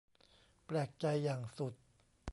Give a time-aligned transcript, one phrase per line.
[0.65, 1.73] แปลกใจอย่างสุด